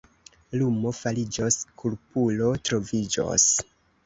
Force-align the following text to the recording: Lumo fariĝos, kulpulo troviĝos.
Lumo 0.61 0.93
fariĝos, 0.99 1.57
kulpulo 1.83 2.49
troviĝos. 2.71 3.47